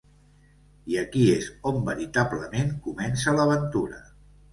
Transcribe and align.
I 0.93 0.95
aquí 1.01 1.25
és 1.33 1.49
on 1.71 1.77
veritablement 1.89 2.71
comença 2.87 3.35
l'aventura. 3.37 4.01